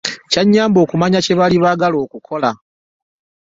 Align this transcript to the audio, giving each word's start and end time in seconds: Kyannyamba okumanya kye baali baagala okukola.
Kyannyamba 0.31 0.77
okumanya 0.85 1.19
kye 1.25 1.33
baali 1.39 1.57
baagala 1.63 1.97
okukola. 2.05 2.49